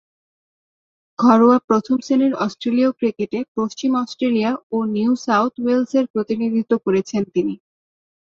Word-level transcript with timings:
ঘরোয়া 1.19 1.57
প্রথম-শ্রেণীর 1.67 2.33
অস্ট্রেলীয় 2.37 2.91
ক্রিকেটে 2.91 3.39
পশ্চিম 3.57 3.91
অস্ট্রেলিয়া 3.95 4.51
ও 4.71 4.77
নিউ 4.95 5.11
সাউথ 5.25 5.53
ওয়েলসের 5.59 6.05
প্রতিনিধিত্ব 6.13 6.73
করেছেন 6.85 7.21
তিনি। 7.33 7.53